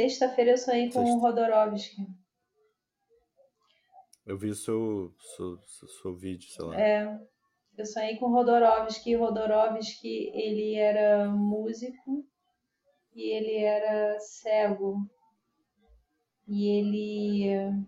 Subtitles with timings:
[0.00, 1.14] Sexta-feira eu sonhei com Sexta.
[1.14, 2.06] o Rodorovsky.
[4.24, 6.80] Eu vi o seu, seu, seu, seu vídeo, sei lá.
[6.80, 7.20] É,
[7.76, 9.14] eu sonhei com o Rodorovsky.
[9.14, 12.24] Rodorovsky, ele era músico
[13.14, 14.96] e ele era cego.
[16.48, 17.84] E ele.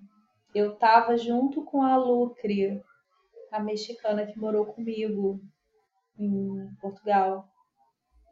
[0.54, 2.82] Eu tava junto com a Lucre,
[3.50, 5.40] a mexicana que morou comigo
[6.18, 7.48] em Portugal.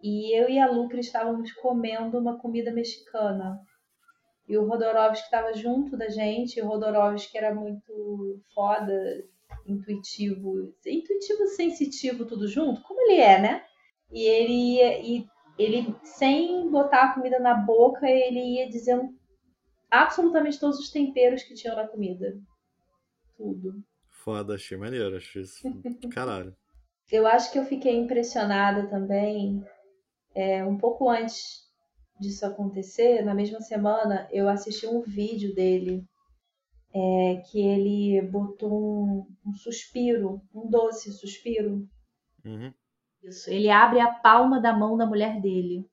[0.02, 3.58] E eu e a Lucre estávamos comendo uma comida mexicana.
[4.50, 6.58] E o Rodorovsky estava junto da gente.
[6.58, 9.24] E o Rodorovsky era muito foda,
[9.64, 13.64] intuitivo, intuitivo, sensitivo, tudo junto, como ele é, né?
[14.10, 19.14] E ele ia, e ele sem botar a comida na boca, ele ia dizendo
[19.88, 22.36] absolutamente todos os temperos que tinham na comida.
[23.36, 23.84] Tudo.
[24.08, 25.62] Foda, achei maneiro, achei isso.
[26.12, 26.56] Caralho.
[27.08, 29.64] Eu acho que eu fiquei impressionada também,
[30.34, 31.69] é, um pouco antes
[32.20, 36.04] disso acontecer, na mesma semana, eu assisti um vídeo dele
[36.94, 41.88] é, que ele botou um, um suspiro, um doce suspiro.
[42.44, 42.72] Uhum.
[43.22, 43.50] Isso.
[43.50, 45.86] Ele abre a palma da mão da mulher dele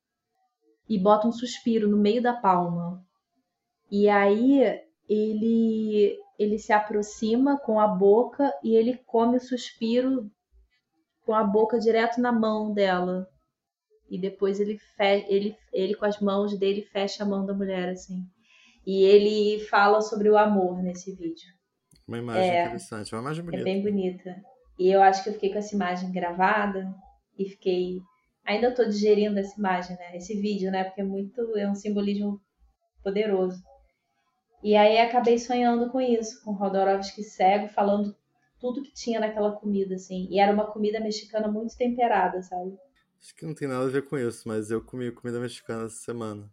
[0.87, 3.03] e bota um suspiro no meio da palma.
[3.91, 4.61] E aí
[5.07, 10.29] ele ele se aproxima com a boca e ele come o suspiro
[11.25, 13.27] com a boca direto na mão dela.
[14.09, 17.89] E depois ele, fe ele, ele com as mãos dele fecha a mão da mulher
[17.89, 18.23] assim.
[18.85, 21.47] E ele fala sobre o amor nesse vídeo.
[22.07, 22.61] Uma imagem É.
[22.65, 23.63] interessante, uma imagem É bonita.
[23.63, 24.35] bem bonita.
[24.79, 26.87] E eu acho que eu fiquei com essa imagem gravada
[27.37, 27.99] e fiquei.
[28.45, 30.15] Ainda tô digerindo essa imagem, né?
[30.15, 30.85] Esse vídeo, né?
[30.85, 31.41] Porque é muito.
[31.57, 32.39] É um simbolismo
[33.03, 33.61] poderoso.
[34.63, 38.15] E aí acabei sonhando com isso, com o Rodorovsky cego, falando
[38.59, 40.27] tudo que tinha naquela comida, assim.
[40.31, 42.75] E era uma comida mexicana muito temperada, sabe?
[43.21, 45.97] Acho que não tem nada a ver com isso, mas eu comi comida mexicana essa
[45.97, 46.49] semana.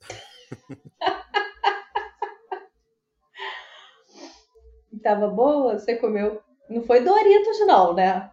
[5.02, 6.40] Tava boa, você comeu.
[6.68, 8.30] Não foi Doritos, não, né?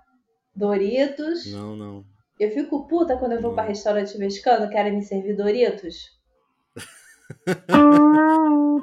[0.55, 1.51] Doritos.
[1.51, 2.05] Não, não.
[2.39, 3.55] Eu fico puta quando eu vou Não.
[3.55, 6.19] pra restaurante mexicano, querem me servir Doritos.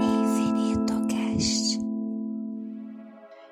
[0.00, 1.78] Infinito Cast.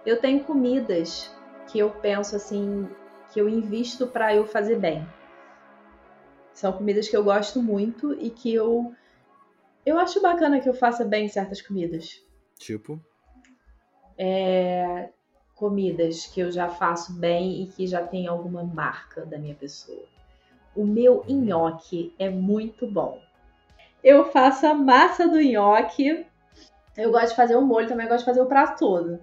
[0.05, 1.35] Eu tenho comidas
[1.77, 2.89] que eu penso assim,
[3.31, 5.07] que eu invisto pra eu fazer bem.
[6.55, 8.95] São comidas que eu gosto muito e que eu
[9.85, 12.25] eu acho bacana que eu faça bem certas comidas.
[12.59, 12.99] Tipo,
[14.17, 15.11] É,
[15.55, 20.07] comidas que eu já faço bem e que já tem alguma marca da minha pessoa.
[20.75, 23.21] O meu nhoque é muito bom.
[24.03, 26.25] Eu faço a massa do nhoque.
[26.97, 29.21] Eu gosto de fazer o molho também, gosto de fazer o prato todo.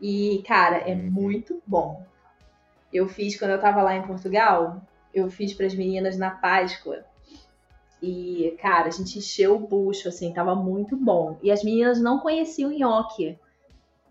[0.00, 1.10] E, cara, é Uhum.
[1.10, 2.04] muito bom.
[2.92, 4.80] Eu fiz quando eu tava lá em Portugal,
[5.14, 7.04] eu fiz para as meninas na Páscoa.
[8.02, 11.38] E, cara, a gente encheu o bucho, assim, tava muito bom.
[11.42, 13.38] E as meninas não conheciam nhoque.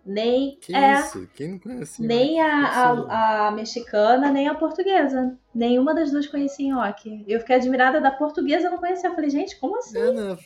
[0.06, 0.58] Nem.
[0.62, 1.28] que é, isso?
[1.36, 2.02] Quem não conhece?
[2.02, 5.38] nem a, a, a mexicana, nem a portuguesa.
[5.54, 7.24] Nenhuma das duas conhecia nhoque.
[7.28, 9.10] Eu fiquei admirada da portuguesa, não conhecia.
[9.10, 10.00] Eu falei, gente, como assim?
[10.00, 10.38] É, né?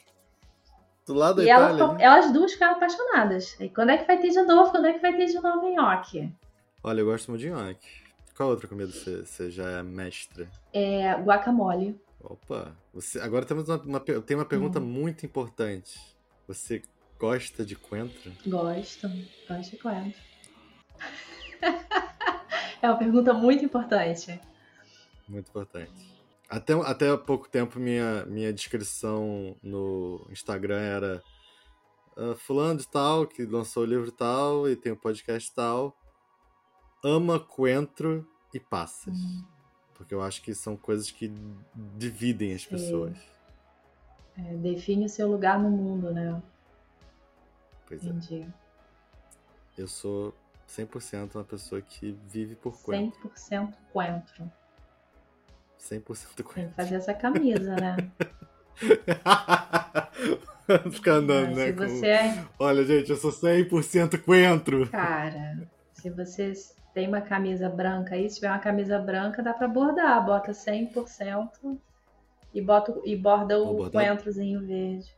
[1.05, 1.83] Do lado da E ela Itália.
[1.83, 2.03] ficou- né?
[2.03, 3.59] elas duas ficaram apaixonadas.
[3.59, 4.71] E quando é que vai ter de novo?
[4.71, 6.31] Quando é que vai ter de novo nhoque?
[6.83, 8.03] Olha, eu gosto muito de nhoque.
[8.35, 10.49] Qual outra comida você, você já é mestra?
[10.73, 11.99] É guacamole.
[12.21, 14.83] Opa, você, agora temos uma, uma, tem uma pergunta Hum.
[14.85, 15.99] muito importante.
[16.47, 16.81] Você
[17.19, 18.31] gosta de coentro?
[18.47, 19.09] Gosto.
[19.47, 20.19] Gosto de coentro.
[22.81, 24.39] é uma pergunta muito importante.
[25.27, 26.12] Muito importante.
[26.53, 31.23] Até, até há pouco tempo, minha, minha descrição no Instagram era
[32.15, 35.97] ah, fulano de tal, que lançou o livro tal e tem o podcast tal,
[37.03, 39.17] ama coentro e passas.
[39.17, 39.43] Hum.
[39.95, 41.33] Porque eu acho que são coisas que
[41.97, 42.69] dividem as Sim.
[42.69, 43.17] pessoas.
[44.37, 46.39] É, define o seu lugar no mundo, né?
[47.87, 48.09] Pois é.
[48.09, 48.47] Entendi.
[49.75, 50.35] Eu sou
[50.69, 53.27] 100% uma pessoa que vive por coentro.
[53.31, 54.51] 100% coentro.
[55.89, 57.97] 100% Tem que fazer essa camisa, né?
[60.91, 61.71] Ficar andando, né?
[61.73, 64.89] com- você é Olha, gente, eu sou 100% coentro.
[64.89, 66.53] Cara, se você
[66.93, 70.25] tem uma camisa branca aí, se tiver uma camisa branca, dá pra bordar.
[70.25, 71.77] Bota 100%
[72.53, 74.05] e, bota, e borda o bordar.
[74.05, 75.13] coentrozinho verde.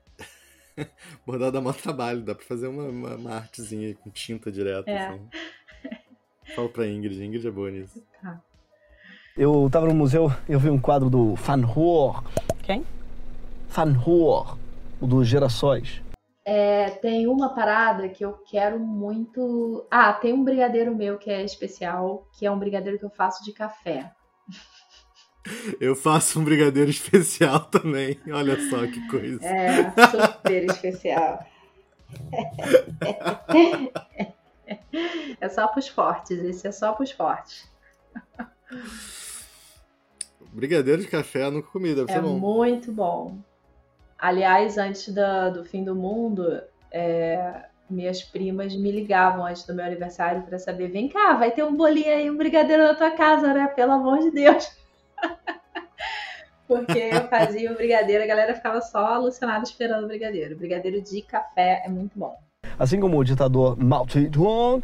[1.26, 4.88] Bordar dá maior trabalho, dá pra fazer uma, uma, uma artezinha com tinta direto.
[4.90, 5.08] É.
[5.08, 5.30] Assim.
[6.54, 8.04] Fala pra Ingrid, Ingrid é boa nisso.
[9.38, 12.24] Eu tava no museu, eu vi um quadro do Van Gogh.
[12.64, 12.86] Quem?
[13.68, 14.58] Van Gogh,
[15.02, 16.02] o dos gerações.
[16.46, 19.86] É, tem uma parada que eu quero muito.
[19.92, 23.44] Ah, tem um brigadeiro meu que é especial, que é um brigadeiro que eu faço
[23.44, 24.10] de café.
[25.82, 28.18] Eu faço um brigadeiro especial também.
[28.32, 29.46] Olha só que coisa.
[29.46, 31.46] É, super especial.
[35.40, 37.70] É só pros fortes, esse é só pros fortes.
[40.52, 42.38] Brigadeiro de café eu nunca comi, deve É ser bom.
[42.38, 43.38] muito bom.
[44.18, 46.62] Aliás, antes da- do fim do mundo,
[46.92, 51.64] é, minhas primas me ligavam antes do meu aniversário pra saber: vem cá, vai ter
[51.64, 53.68] um bolinho aí, um brigadeiro na tua casa, né?
[53.68, 54.72] Pelo amor de Deus.
[56.68, 60.56] Porque eu fazia o brigadeiro, a galera ficava só alucinada esperando o brigadeiro.
[60.58, 62.36] Brigadeiro de café é muito bom.
[62.80, 64.82] Assim como o ditador Mao Zedong.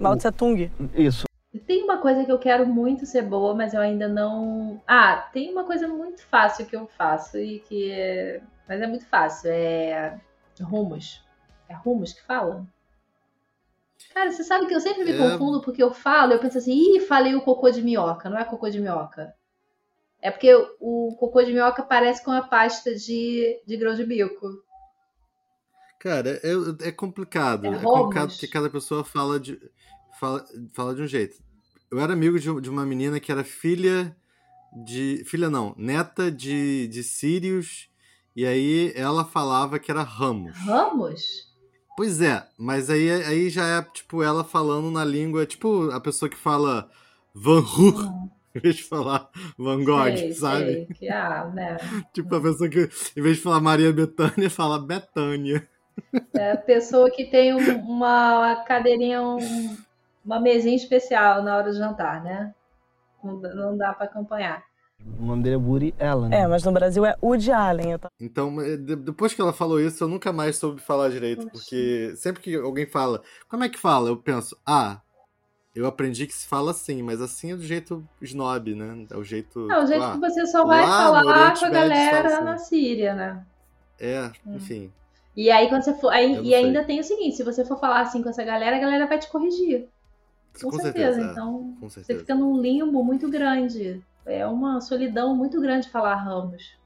[0.00, 0.68] Mao Tse Tung.
[0.94, 1.24] Isso.
[1.66, 4.82] Tem uma coisa que eu quero muito ser boa, mas eu ainda não.
[4.86, 7.90] Ah, tem uma coisa muito fácil que eu faço e que.
[7.90, 9.50] é- Mas é muito fácil.
[9.50, 10.18] É.
[10.60, 11.22] Rumos.
[11.68, 12.66] É rumos que fala?
[14.14, 15.18] Cara, você sabe que eu sempre me É.
[15.18, 18.28] confundo porque eu falo, eu penso assim, ih, falei o cocô de minhoca.
[18.30, 19.34] Não é cocô de minhoca.
[20.20, 24.62] É porque o cocô de minhoca parece com a pasta de, de grão de bico.
[25.98, 27.66] Cara, é, é complicado.
[27.66, 29.58] É É, complicado porque cada pessoa fala de,
[30.22, 31.42] fala, fala de um jeito.
[31.90, 34.16] Eu era amigo de, de uma menina que era filha
[34.84, 35.24] de.
[35.26, 37.88] Filha não, neta de, de Sírios.
[38.36, 40.56] E aí ela falava que era Ramos.
[40.58, 41.50] Ramos?
[41.96, 46.28] Pois é, mas aí, aí já é tipo ela falando na língua, tipo a pessoa
[46.30, 46.88] que fala
[47.34, 49.28] Van Hum, em vez de falar
[49.58, 50.72] Van Gogh, sei, sabe?
[50.72, 50.86] sei.
[50.86, 51.76] Que, ah, né?
[52.14, 55.68] Tipo a pessoa que, em vez de falar Maria Bethânia, fala Betânia.
[56.34, 59.76] É a pessoa que tem um- uma cadeirinha, um-
[60.24, 62.54] uma mesinha especial na hora do jantar, né?
[63.22, 64.64] Não, dá- não dá pra acompanhar.
[65.18, 66.32] O nome dele é Woody Allen.
[66.32, 67.92] É, mas no Brasil é Woody Allen.
[67.92, 68.08] Eu tô...
[68.20, 71.52] Então, de- depois que ela falou isso, eu nunca mais soube falar direito, Poxa.
[71.52, 74.08] porque sempre que alguém fala, como é que fala?
[74.08, 75.00] Eu penso, ah,
[75.74, 79.06] eu aprendi que se fala assim, mas assim é do jeito snob, né?
[79.10, 79.66] É o jeito.
[79.66, 82.44] Não, o jeito ah, que você só vai lá falar com a galera assim.
[82.44, 83.46] na Síria, né?
[83.98, 84.92] É, enfim.
[85.34, 86.12] E aí, quando você for.
[86.12, 86.54] Aí, e sei.
[86.54, 89.18] ainda tem o seguinte: se você for falar assim com essa galera, a galera vai
[89.18, 89.88] te corrigir.
[90.60, 91.14] Com, Com certeza.
[91.14, 91.24] certeza, é.
[91.32, 92.20] Então, Com você certeza.
[92.20, 94.02] fica num limbo muito grande.
[94.24, 96.76] É uma solidão muito grande falar Ramos.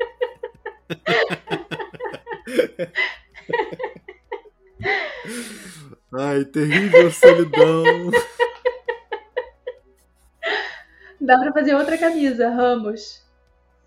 [6.15, 8.12] Ai, terrível solidão.
[11.19, 13.24] Dá pra fazer outra camisa, Ramos.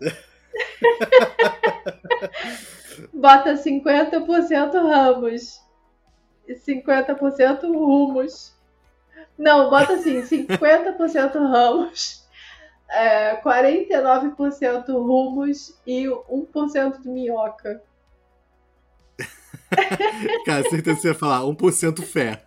[3.13, 5.61] Bota 50% Ramos
[6.53, 8.53] 50% Rumos.
[9.37, 12.25] Não, bota assim, 50% Ramos,
[12.89, 17.81] é, 49% Rumos e 1% de minhoca.
[20.45, 22.43] Cara, certeza que você ia falar 1% fé.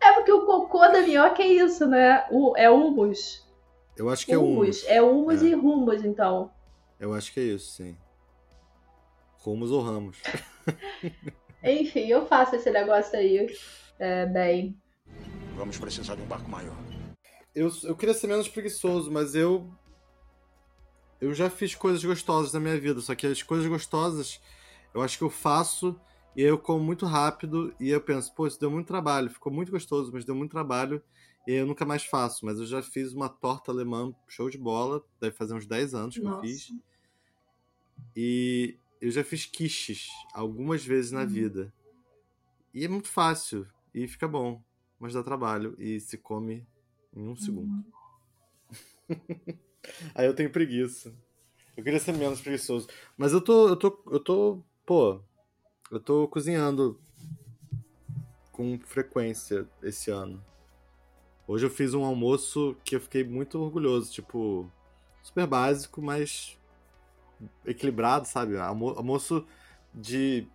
[0.00, 2.26] É porque o cocô da minhoca é isso, né?
[2.30, 3.46] O, é humus.
[3.96, 4.56] Eu acho que é Humus.
[4.82, 4.84] humus.
[4.88, 5.46] É humus É.
[5.46, 6.50] e rumos, então.
[6.98, 7.96] Eu acho que é isso, sim.
[9.42, 10.18] Rumos ou ramos.
[11.64, 13.46] Enfim, eu faço esse negócio aí
[13.98, 14.76] é, bem.
[15.56, 16.76] Vamos precisar de um barco maior.
[17.54, 19.68] Eu, eu queria ser menos preguiçoso, mas eu.
[21.20, 24.40] Eu já fiz coisas gostosas na minha vida, só que as coisas gostosas
[24.94, 25.98] eu acho que eu faço
[26.36, 29.52] e aí eu como muito rápido e eu penso, pô, isso deu muito trabalho, ficou
[29.52, 31.02] muito gostoso, mas deu muito trabalho
[31.46, 32.44] e aí eu nunca mais faço.
[32.44, 36.14] Mas eu já fiz uma torta alemã show de bola, deve fazer uns 10 anos
[36.16, 36.40] que eu Nossa.
[36.40, 36.72] fiz.
[38.16, 41.26] E eu já fiz quiches algumas vezes na Uhum.
[41.26, 41.72] vida.
[42.72, 44.62] E é muito fácil e fica bom,
[44.98, 46.66] mas dá trabalho e se come
[47.14, 47.68] em um segundo.
[47.68, 47.84] Uhum.
[50.14, 51.12] Aí eu tenho preguiça.
[51.76, 52.86] Eu queria ser menos preguiçoso.
[53.16, 53.68] Mas eu tô.
[53.68, 54.02] Eu tô.
[54.10, 54.62] Eu tô.
[54.86, 55.20] Pô.
[55.90, 56.98] Eu tô cozinhando
[58.52, 60.42] com frequência esse ano.
[61.46, 64.12] Hoje eu fiz um almoço que eu fiquei muito orgulhoso.
[64.12, 64.70] Tipo,
[65.22, 66.56] super básico, mas
[67.64, 68.56] equilibrado, sabe?
[68.58, 69.46] Almo- Almoço
[69.94, 70.46] de.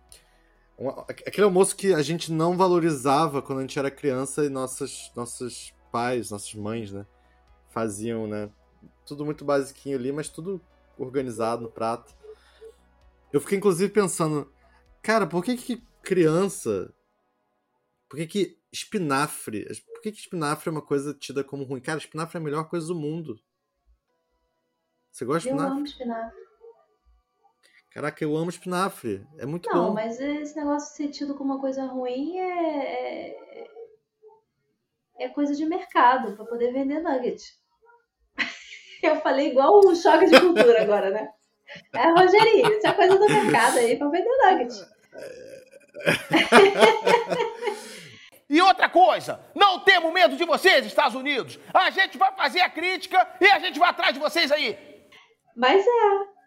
[0.78, 5.10] um- Aquele almoço que a gente não valorizava quando a gente era criança e nossos,
[5.16, 7.06] nossos pais, nossas mães, né?
[7.70, 8.50] Faziam, né?
[9.06, 10.60] Tudo muito basiquinho ali, mas tudo
[10.98, 12.16] organizado no prato.
[13.32, 14.50] Eu fiquei inclusive pensando,
[15.02, 16.92] cara, por que que criança.
[18.08, 19.64] Por que que espinafre.
[19.92, 21.80] Por que que espinafre é uma coisa tida como ruim?
[21.80, 23.38] Cara, espinafre é a melhor coisa do mundo.
[25.10, 25.76] Você gosta de Eu espinafre?
[25.78, 26.47] amo espinafre.
[27.90, 29.26] Caraca, eu amo espinafre.
[29.38, 29.94] É muito Não, bom.
[29.94, 33.30] mas esse negócio de ser tido como uma coisa ruim é.
[33.30, 33.68] é-
[35.20, 37.42] É coisa de mercado, pra poder vender nugget.
[39.02, 41.28] Eu falei igual um choque de cultura agora, né?
[41.94, 44.74] É, Rogerinho, isso é coisa do mercado aí pra vender nugget.
[48.50, 51.58] E outra coisa, não temos medo de vocês, Estados Unidos.
[51.74, 54.74] A gente vai fazer a crítica e a gente vai atrás de vocês aí.
[55.54, 56.37] Mas é.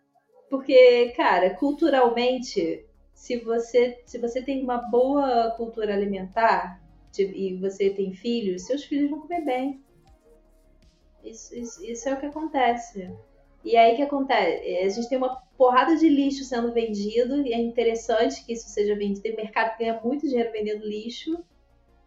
[0.52, 6.84] Porque, cara, culturalmente, se você, se você tem uma boa cultura alimentar
[7.18, 9.82] e você tem filhos, seus filhos vão comer bem.
[11.24, 13.10] Isso, isso, isso é o que acontece.
[13.64, 14.78] E aí que acontece?
[14.80, 18.94] A gente tem uma porrada de lixo sendo vendido, e é interessante que isso seja
[18.94, 19.22] vendido.
[19.22, 21.42] Tem mercado que ganha muito dinheiro vendendo lixo,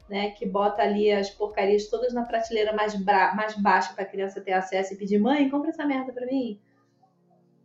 [0.06, 0.32] né?
[0.32, 4.52] Que bota ali as porcarias todas na prateleira mais, mais baixa para a criança ter
[4.52, 6.60] acesso e pedir, mãe, compra essa merda pra mim.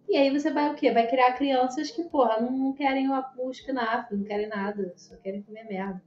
[0.10, 0.92] E aí você vai o quê?
[0.92, 5.44] Vai criar crianças que, porra, não, não querem o, espinafre, não querem nada, só querem
[5.44, 6.02] comer merda.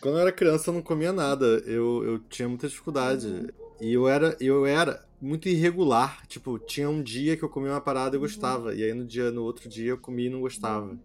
[0.00, 1.46] Quando eu era criança eu não comia nada.
[1.64, 3.26] Eu, eu tinha muita dificuldade.
[3.26, 3.48] Uhum.
[3.80, 6.26] E eu era, eu era muito irregular.
[6.26, 8.26] Tipo, tinha um dia que eu comia uma parada e eu Uhum.
[8.26, 8.74] gostava.
[8.74, 10.98] E aí no dia, no outro dia eu comia e não gostava.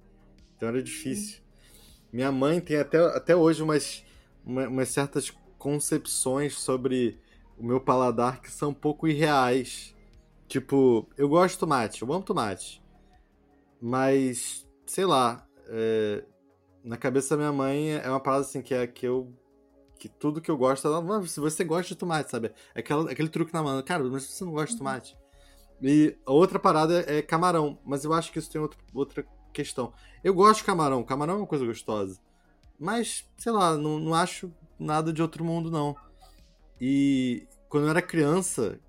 [0.58, 1.40] Então era difícil.
[2.12, 4.04] Minha mãe tem até, até hoje umas,
[4.46, 7.18] uma- umas certas concepções sobre
[7.58, 9.96] o meu paladar que são um pouco irreais.
[10.48, 12.82] Tipo, eu gosto de tomate, eu amo tomate.
[13.82, 16.24] Mas, sei lá, é,
[16.84, 19.34] na cabeça da minha mãe é uma parada assim que é que eu.
[20.00, 22.54] Que tudo que eu gosto, ela, "Mano, se você gosta de tomate, sabe?
[22.76, 23.82] É aquela, aquele truque na mão.
[23.84, 25.18] Cara, mas você não gosta de tomate.
[25.82, 29.94] E a outra parada é camarão, mas eu acho que isso tem outro, outra questão.
[30.24, 32.20] Eu gosto de camarão, camarão é uma coisa gostosa.
[32.80, 35.96] Mas, sei lá, não, não acho nada de outro mundo, não.
[36.80, 38.80] E quando eu era criança,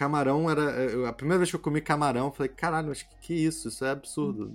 [0.00, 0.62] camarão era.
[0.62, 3.68] eu- A primeira vez que eu comi camarão, eu falei, caralho, mas que, que isso?
[3.68, 4.52] Isso é absurdo.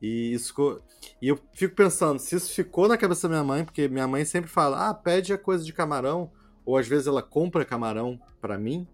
[0.00, 0.82] E isso ficou.
[1.20, 4.24] E eu fico pensando, se isso ficou na cabeça da minha mãe, porque minha mãe
[4.24, 6.30] sempre fala, ah, pede a coisa de camarão,
[6.64, 8.86] ou às vezes ela compra camarão pra mim.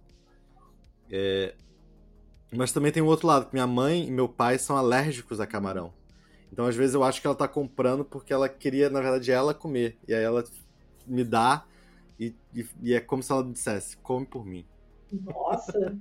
[1.11, 1.55] É,
[2.53, 5.47] Mas também tem o outro lado, que minha mãe e meu pai são alérgicos a
[5.47, 5.93] camarão.
[6.53, 9.55] Então, às vezes, eu acho que ela tá comprando porque ela queria, na verdade, ela
[9.55, 9.99] comer.
[10.09, 10.45] E aí ela
[11.07, 11.65] me dá
[12.19, 14.65] e, e- e é como se ela dissesse, come por mim.
[15.13, 15.97] Nossa!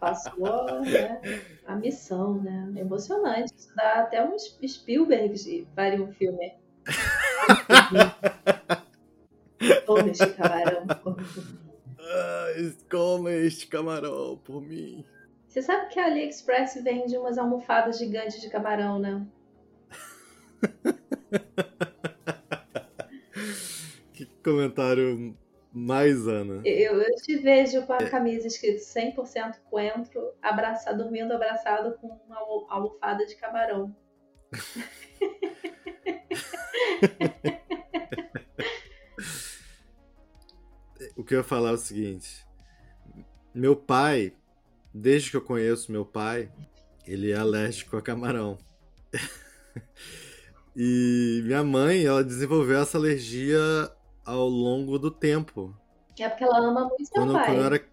[0.00, 1.20] Passou né,
[1.66, 2.72] a missão, né?
[2.76, 3.52] Emocionante.
[3.56, 6.54] Isso dá até um Spielberg de- faria um filme.
[9.86, 10.86] Toma este camarão.
[12.90, 15.04] Come este camarão por mim.
[15.48, 19.26] Você sabe que a AliExpress vende umas almofadas gigantes de camarão, né?
[24.12, 25.36] Que comentário
[25.76, 26.62] mais, Ana.
[26.64, 32.38] Eu, eu te vejo com a camisa escrito 100% coentro, abraçado, dormindo abraçado com uma
[32.38, 33.94] almo- almofada de camarão.
[41.14, 42.46] O que eu ia falar é o seguinte.
[43.54, 44.32] Meu pai,
[44.92, 46.50] desde que eu conheço meu pai,
[47.06, 48.58] ele é alérgico a camarão.
[50.76, 53.58] e minha mãe, ela desenvolveu essa alergia
[54.26, 55.74] ao longo do tempo.
[56.18, 57.46] É porque ela ama muito seu Quando, pai.
[57.46, 57.88] quando eu era.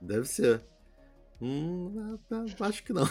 [0.00, 0.64] Deve ser.
[1.40, 2.18] Hum,
[2.60, 3.04] acho que não.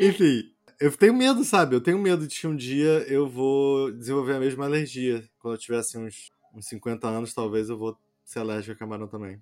[0.00, 1.76] Enfim, eu tenho medo, sabe?
[1.76, 5.22] Eu tenho medo de que um dia eu vou desenvolver a mesma alergia.
[5.38, 9.40] Quando eu tivesse uns, uns 50 anos, talvez eu vou ser alérgico a camarão também.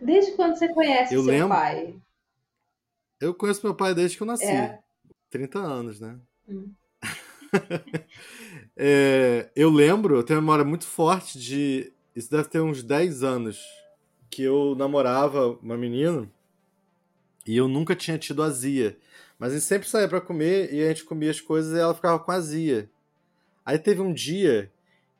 [0.00, 1.48] Desde quando você conhece Eu seu lembro.
[1.48, 2.00] pai?
[3.20, 4.46] Eu conheço meu pai desde que eu nasci.
[4.46, 4.78] É.
[5.28, 6.18] 30 anos, né?
[6.48, 6.72] Hum.
[8.80, 11.92] É, eu lembro, eu tenho uma memória muito forte de.
[12.14, 13.58] Isso deve ter uns 10 anos.
[14.30, 16.30] Que eu namorava uma menina
[17.48, 18.96] e eu nunca tinha tido azia.
[19.38, 21.94] Mas a gente sempre saía pra comer e a gente comia as coisas e ela
[21.94, 22.90] ficava com azia.
[23.64, 24.70] Aí teve um dia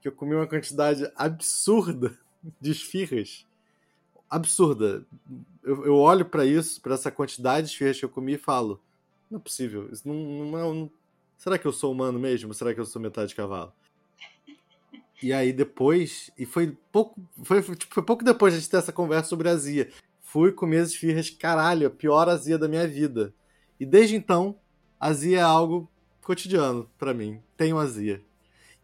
[0.00, 2.16] que eu comi uma quantidade absurda
[2.60, 3.46] de esfirras.
[4.28, 5.06] Absurda.
[5.64, 8.80] Eu, eu olho pra isso, pra essa quantidade de esfirras que eu comi e falo:
[9.30, 9.88] não é possível.
[9.90, 10.90] Isso não, não é um.
[11.38, 12.52] Será que eu sou humano mesmo?
[12.52, 13.72] Será que eu sou metade de cavalo?
[15.22, 18.76] E aí depois, e foi pouco, foi, tipo, foi pouco depois de a gente ter
[18.76, 19.88] essa conversa sobre azia.
[20.20, 23.32] Fui comer as esfirras, caralho, a pior azia da minha vida.
[23.80, 24.56] E desde então,
[24.98, 25.88] azia é algo
[26.22, 27.40] cotidiano pra mim.
[27.56, 28.20] Tenho azia.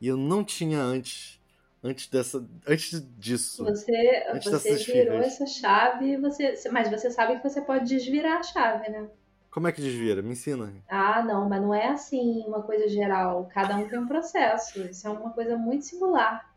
[0.01, 1.41] E eu não tinha antes,
[1.83, 3.65] antes dessa, antes disso.
[3.65, 5.27] Você, Antes você virou esfirras.
[5.27, 9.09] essa chave, você, mas você sabe que você pode desvirar a chave, né?
[9.55, 10.21] Como é que desvira?
[10.21, 10.75] Me ensina.
[10.89, 13.49] Ah, não, mas não é assim uma coisa geral.
[13.55, 14.83] Cada um tem um processo.
[14.83, 16.53] Isso é uma coisa muito singular.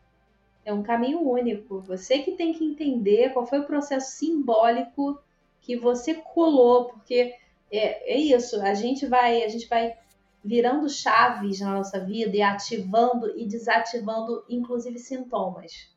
[0.65, 1.79] É um caminho único.
[1.81, 5.21] Você que tem que entender qual foi o processo simbólico
[5.61, 7.35] que você colou, porque
[7.71, 8.59] é, é isso.
[8.63, 9.95] A gente vai, a gente vai
[10.43, 15.87] virando chaves na nossa vida e ativando e desativando, inclusive sintomas.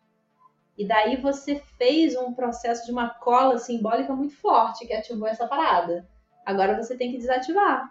[0.76, 5.49] E daí você fez um processo de uma cola simbólica muito forte que ativou essa
[5.49, 6.07] parada.
[6.44, 7.90] Agora você tem que desativar.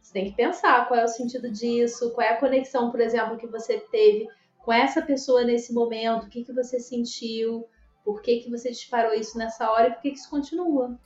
[0.00, 3.38] Você tem que pensar qual é o sentido disso, qual é a conexão, por exemplo,
[3.38, 7.66] que você teve com essa pessoa nesse momento, o que, que você sentiu,
[8.04, 10.98] por que, que você disparou isso nessa hora e por que, que isso continua.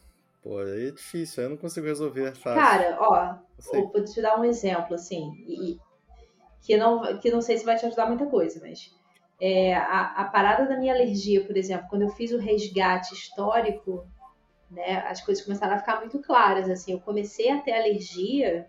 [0.42, 2.61] Pô, aí é difícil, eu não consigo resolver fácil.
[2.61, 3.35] Cara, ó,
[3.73, 5.78] vou te dar um exemplo, assim, e,
[6.62, 8.92] que, não, que não sei se vai te ajudar muita coisa, mas
[9.40, 14.07] é, a, a parada da minha alergia, por exemplo, quando eu fiz o resgate histórico,
[14.71, 18.69] né, as coisas começaram a ficar muito claras, assim, eu comecei a ter alergia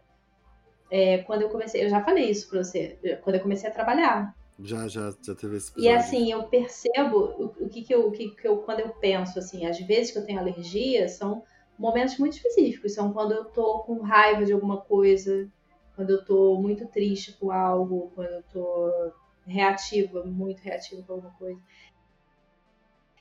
[0.91, 4.33] é, quando eu comecei, eu já falei isso pra você, quando eu comecei a trabalhar,
[4.59, 5.97] Já, já, já teve esse e episódio.
[5.97, 9.39] assim, eu percebo o, o que, que, eu, o que, que eu, quando eu penso,
[9.39, 11.43] assim, às vezes que eu tenho alergia, são
[11.77, 12.93] momentos muito específicos.
[12.93, 15.49] São quando eu tô com raiva de alguma coisa,
[15.95, 19.13] quando eu tô muito triste com algo, quando eu tô
[19.45, 21.59] reativa, muito reativa com alguma coisa.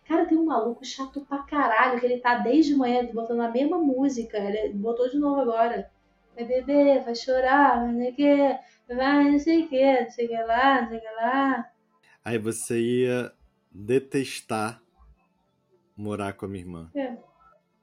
[0.09, 3.79] Cara, tem um maluco chato pra caralho, que ele tá desde manhã botando a mesma
[3.79, 4.39] música.
[4.39, 5.91] Ele botou de novo agora.
[6.35, 8.59] Vai beber, vai chorar, vai não sei o que,
[8.95, 11.73] vai não sei o que, não sei o que lá, não sei o que lá.
[12.25, 13.33] Aí você ia
[13.71, 14.83] detestar
[15.97, 16.91] morar com a minha irmã.
[16.95, 17.17] É.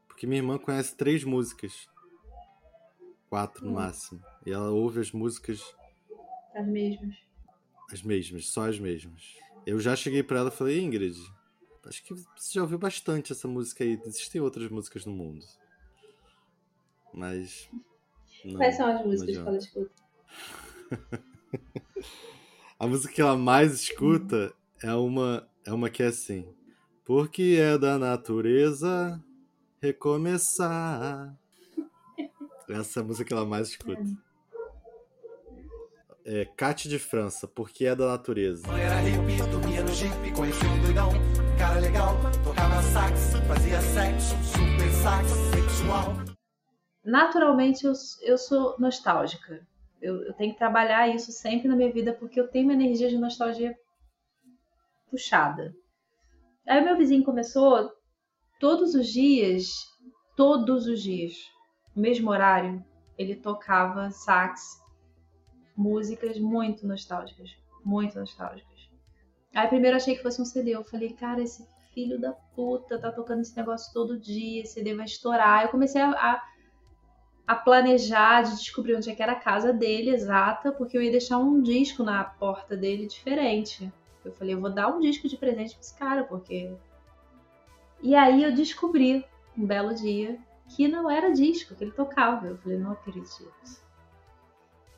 [0.08, 1.88] Porque minha irmã conhece três músicas.
[3.29, 3.75] Quatro no Hum.
[3.75, 4.22] máximo.
[4.46, 5.62] E ela ouve as músicas
[6.55, 7.15] As mesmas.
[7.91, 9.36] as mesmas, só as mesmas.
[9.65, 11.17] Eu já cheguei pra ela e falei, Ingrid,
[11.88, 14.00] acho que você já ouviu bastante essa música aí.
[14.06, 15.46] Existem outras músicas no mundo.
[17.13, 17.70] Mas.
[18.44, 19.92] Não, Quais são as músicas que ela escuta?
[22.77, 26.46] A música que ela mais escuta é uma, é uma que é assim.
[27.06, 29.24] Porque é da natureza
[29.82, 31.34] recomeçar.
[32.68, 34.04] Essa é a música que ela mais escuta.
[36.25, 38.68] É Cate de França, porque é da natureza.
[38.68, 41.12] No jeep, conheci um doidão,
[41.75, 46.13] cara legal, tocava sax, fazia sexo, super sax, sexual.
[47.03, 49.67] Naturalmente, eu, eu sou nostálgica.
[50.01, 53.10] Eu, eu tenho que trabalhar isso sempre na minha vida porque eu tenho uma energia
[53.10, 53.75] de nostalgia
[55.10, 55.74] puxada.
[56.65, 57.92] Aí meu vizinho começou
[58.59, 59.68] todos os dias,
[60.38, 61.33] todos os dias,
[61.94, 62.83] no mesmo horário,
[63.18, 64.81] ele tocava sax,
[65.75, 67.50] músicas muito nostálgicas,
[67.83, 68.75] muito nostálgicas.
[69.55, 73.09] Aí primeiro achei que fosse um CD, eu falei, cara, esse filho da puta tá
[73.09, 75.63] tocando esse negócio todo dia, esse CD vai estourar.
[75.63, 76.44] Eu comecei a, a,
[77.48, 81.09] a planejar, de descobrir onde é que era a casa dele exata, porque eu ia
[81.09, 83.89] deixar um disco na porta dele diferente.
[84.25, 86.70] Eu falei, eu vou dar um disco de presente pra esse cara, porque.
[88.03, 89.24] E aí eu descobri,
[89.57, 90.37] um belo dia,
[90.68, 92.48] que não era disco que ele tocava.
[92.48, 93.53] Eu falei, não acredito.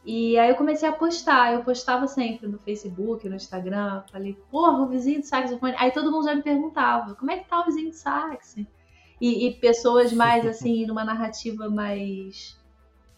[0.10, 4.82] E aí eu comecei a postar, eu postava sempre no Facebook, no Instagram, falei, porra,
[4.84, 5.76] o vizinho de saxofone.
[5.78, 8.56] Aí todo mundo já me perguntava, como é que tá o vizinho de sax?
[9.20, 12.58] E, e pessoas mais assim, numa narrativa mais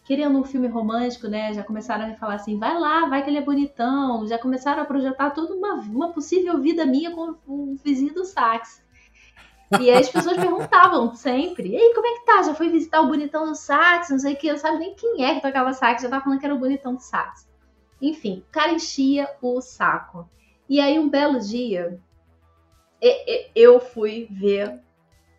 [0.02, 1.54] querendo um filme romântico, né?
[1.54, 4.26] Já começaram a me falar assim, vai lá, vai que ele é bonitão.
[4.26, 8.82] Já começaram a projetar toda uma, uma possível vida minha com o vizinho do sax.
[9.78, 12.42] E aí as pessoas perguntavam sempre, e aí, como é que tá?
[12.42, 14.10] Já foi visitar o bonitão do sax?
[14.10, 16.24] Não sei o que, eu não sabe nem quem é que tocava sax, já tava
[16.24, 17.48] falando que era o bonitão do sax.
[18.02, 20.28] Enfim, o cara enchia o saco.
[20.68, 22.00] E aí um belo dia,
[23.54, 24.80] eu fui ver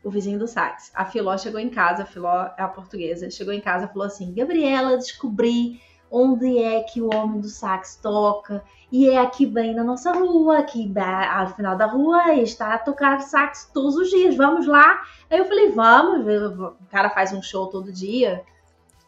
[0.04, 0.92] o vizinho do sax.
[0.96, 4.06] A Filó chegou em casa, a Filó é a portuguesa, chegou em casa e falou
[4.06, 5.82] assim: Gabriela, descobri
[6.12, 8.62] onde é que o homem do sax toca.
[8.92, 10.92] E é aqui bem na nossa rua, aqui
[11.32, 15.02] ao final da rua, ele está a tocar sax todos os dias, vamos lá.
[15.30, 18.44] Aí eu falei, vamos, o cara faz um show todo dia.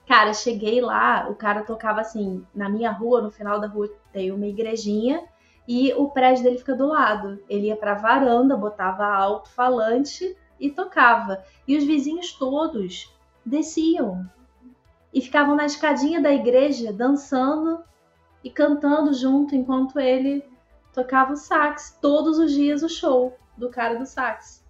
[0.07, 4.31] Cara, cheguei lá, o cara tocava assim, na minha rua, no final da rua tem
[4.31, 5.23] uma igrejinha
[5.67, 7.39] e o prédio dele fica do lado.
[7.49, 11.43] Ele ia pra varanda, botava alto-falante e tocava.
[11.67, 13.13] E os vizinhos todos
[13.45, 14.25] desciam
[15.13, 17.83] e ficavam na escadinha da igreja dançando
[18.43, 20.43] e cantando junto enquanto ele
[20.93, 21.97] tocava o sax.
[22.01, 24.65] Todos os dias o show do cara do sax.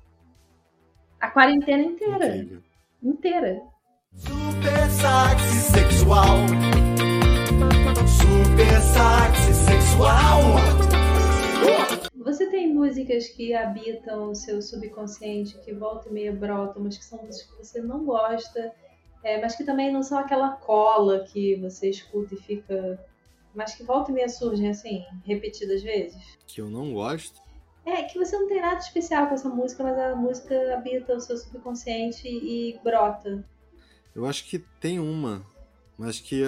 [1.20, 2.36] A quarentena inteira.
[2.36, 2.64] Incrível.
[3.02, 3.62] Inteira.
[4.16, 6.38] Super sax sexual.
[8.08, 10.42] Super sax sexual.
[12.24, 17.06] Você tem músicas que habitam o seu subconsciente, que volta e meia brotam, mas que
[17.06, 18.74] são músicas que você não gosta,
[19.24, 23.00] é, mas que também não são aquela cola que você escuta e fica.
[23.56, 26.22] Mas que volta e meia surgem assim, repetidas vezes?
[26.48, 27.40] Que eu não gosto.
[27.86, 31.20] É, que você não tem nada especial com essa música, mas a música habita o
[31.20, 33.44] seu subconsciente e brota.
[34.16, 35.46] Eu acho que tem uma,
[35.98, 36.44] mas que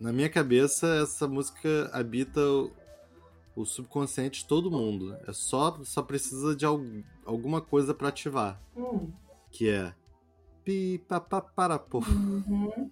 [0.00, 2.72] na minha cabeça essa música habita o,
[3.54, 5.16] o subconsciente de todo mundo.
[5.28, 6.80] É só só precisa de al-
[7.24, 9.12] alguma coisa pra ativar, Hum.
[9.50, 9.94] que é
[10.64, 11.98] pi pa pa para pô.
[11.98, 12.90] Uhum.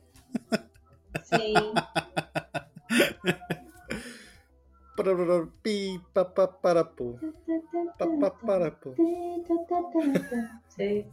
[1.25, 1.55] Sim.
[5.63, 7.15] Pi, pa, pa, para, pô.
[7.99, 8.95] Pa, pa, para, pô.
[10.69, 11.07] Sei.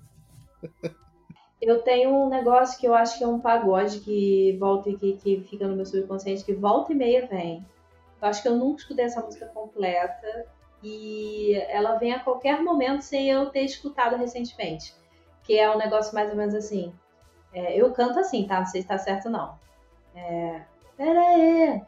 [1.61, 5.13] Eu tenho um negócio que eu acho que é um pagode que volta e que,
[5.13, 7.65] que fica no meu subconsciente, que volta e meia vem.
[8.21, 10.45] Eu acho que eu nunca escutei essa música completa
[10.83, 14.93] e ela vem a qualquer momento sem eu ter escutado recentemente.
[15.49, 16.93] Que é um negócio mais ou menos assim.
[17.51, 18.59] É, eu canto assim, tá?
[18.59, 19.57] Não sei se tá certo não.
[20.13, 20.61] É.
[20.95, 21.81] Pera aí.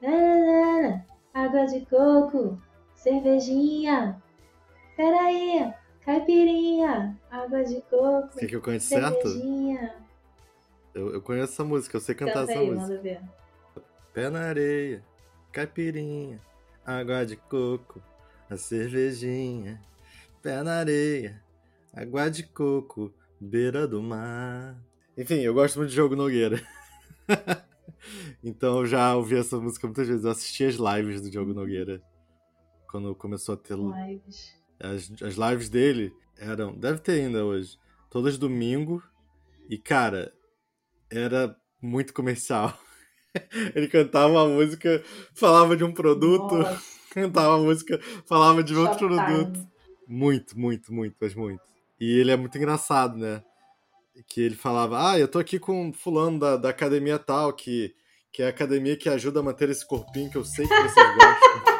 [0.00, 2.60] Tararara, Água de coco,
[2.96, 4.20] cervejinha.
[4.96, 5.72] Pera aí.
[6.04, 9.28] Caipirinha, água de coco, Quer que eu certo?
[9.28, 9.94] cervejinha.
[10.92, 12.88] Eu, eu conheço essa música, eu sei cantar Canta essa aí, música.
[12.88, 13.20] manda ver.
[14.12, 15.04] Pé na areia,
[15.52, 16.40] caipirinha,
[16.84, 18.02] água de coco,
[18.50, 19.80] a cervejinha.
[20.42, 21.40] Pé na areia,
[21.96, 24.78] água de coco, beira do mar.
[25.16, 26.62] Enfim, eu gosto muito de Jogo Nogueira.
[28.44, 30.24] então eu já ouvi essa música muitas vezes.
[30.24, 32.02] Eu assisti as lives do Diogo Nogueira.
[32.90, 33.76] Quando começou a ter.
[33.76, 34.54] Lives.
[34.78, 36.76] As, as lives dele eram.
[36.76, 37.78] Deve ter ainda hoje.
[38.10, 39.02] Todas domingo.
[39.70, 40.32] E, cara,
[41.10, 42.78] era muito comercial.
[43.74, 45.02] Ele cantava uma música,
[45.34, 49.24] falava de um produto, Nossa, cantava a música, falava de outro Shoptime.
[49.24, 49.68] produto.
[50.06, 51.75] Muito, muito, muito, mas muito.
[52.00, 53.42] E ele é muito engraçado, né?
[54.28, 57.94] Que ele falava, ah, eu tô aqui com fulano da, da academia tal, que,
[58.32, 61.06] que é a academia que ajuda a manter esse corpinho que eu sei que vocês
[61.14, 61.62] gostam.
[61.66, 61.72] Ah,